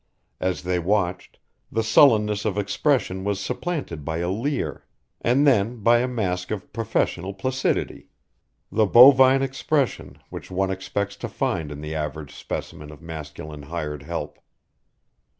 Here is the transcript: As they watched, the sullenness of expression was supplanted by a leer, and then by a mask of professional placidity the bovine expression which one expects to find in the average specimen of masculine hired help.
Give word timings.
As 0.39 0.63
they 0.63 0.79
watched, 0.79 1.37
the 1.71 1.83
sullenness 1.83 2.43
of 2.43 2.57
expression 2.57 3.23
was 3.23 3.39
supplanted 3.39 4.03
by 4.03 4.17
a 4.17 4.31
leer, 4.31 4.83
and 5.21 5.45
then 5.45 5.83
by 5.83 5.99
a 5.99 6.07
mask 6.07 6.49
of 6.49 6.73
professional 6.73 7.35
placidity 7.35 8.09
the 8.71 8.87
bovine 8.87 9.43
expression 9.43 10.17
which 10.31 10.49
one 10.49 10.71
expects 10.71 11.15
to 11.17 11.29
find 11.29 11.71
in 11.71 11.81
the 11.81 11.93
average 11.93 12.33
specimen 12.33 12.91
of 12.91 12.99
masculine 13.03 13.61
hired 13.61 14.01
help. 14.01 14.39